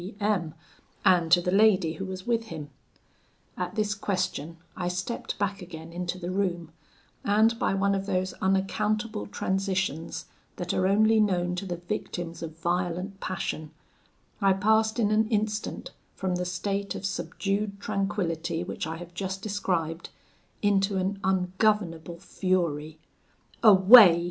G 0.01 0.15
M, 0.19 0.55
and 1.05 1.31
to 1.31 1.41
the 1.41 1.51
lady 1.51 1.93
who 1.93 2.05
was 2.05 2.25
with 2.25 2.45
him? 2.45 2.71
At 3.55 3.75
this 3.75 3.93
question, 3.93 4.57
I 4.75 4.87
stepped 4.87 5.37
back 5.37 5.61
again 5.61 5.93
into 5.93 6.17
the 6.17 6.31
room, 6.31 6.71
and 7.23 7.59
by 7.59 7.75
one 7.75 7.93
of 7.93 8.07
those 8.07 8.33
unaccountable 8.41 9.27
transitions 9.27 10.25
that 10.55 10.73
are 10.73 10.87
only 10.87 11.19
known 11.19 11.53
to 11.53 11.67
the 11.67 11.75
victims 11.75 12.41
of 12.41 12.57
violent 12.57 13.19
passion, 13.19 13.69
I 14.41 14.53
passed 14.53 14.97
in 14.99 15.11
an 15.11 15.29
instant 15.29 15.91
from 16.15 16.33
the 16.33 16.45
state 16.45 16.95
of 16.95 17.05
subdued 17.05 17.79
tranquillity 17.79 18.63
which 18.63 18.87
I 18.87 18.97
have 18.97 19.13
just 19.13 19.43
described, 19.43 20.09
into 20.63 20.97
an 20.97 21.19
ungovernable 21.23 22.17
fury 22.17 22.97
'Away!' 23.61 24.19